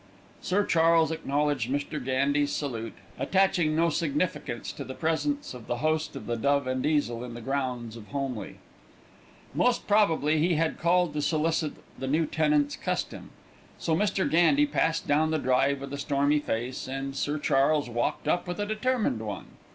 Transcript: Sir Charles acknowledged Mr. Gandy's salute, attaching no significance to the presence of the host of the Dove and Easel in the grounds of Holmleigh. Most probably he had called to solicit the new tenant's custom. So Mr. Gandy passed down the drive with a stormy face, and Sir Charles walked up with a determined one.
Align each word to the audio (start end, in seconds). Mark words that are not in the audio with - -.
Sir 0.41 0.65
Charles 0.65 1.11
acknowledged 1.11 1.69
Mr. 1.69 2.03
Gandy's 2.03 2.51
salute, 2.51 2.95
attaching 3.19 3.75
no 3.75 3.91
significance 3.91 4.71
to 4.71 4.83
the 4.83 4.95
presence 4.95 5.53
of 5.53 5.67
the 5.67 5.77
host 5.77 6.15
of 6.15 6.25
the 6.25 6.35
Dove 6.35 6.65
and 6.65 6.83
Easel 6.83 7.23
in 7.23 7.35
the 7.35 7.39
grounds 7.39 7.95
of 7.95 8.07
Holmleigh. 8.07 8.55
Most 9.53 9.85
probably 9.87 10.39
he 10.39 10.55
had 10.55 10.79
called 10.79 11.13
to 11.13 11.21
solicit 11.21 11.73
the 11.99 12.07
new 12.07 12.25
tenant's 12.25 12.75
custom. 12.75 13.29
So 13.77 13.95
Mr. 13.95 14.27
Gandy 14.27 14.65
passed 14.65 15.07
down 15.07 15.29
the 15.29 15.37
drive 15.37 15.81
with 15.81 15.93
a 15.93 15.99
stormy 15.99 16.39
face, 16.39 16.87
and 16.87 17.15
Sir 17.15 17.37
Charles 17.37 17.87
walked 17.87 18.27
up 18.27 18.47
with 18.47 18.59
a 18.59 18.65
determined 18.65 19.19
one. 19.19 19.45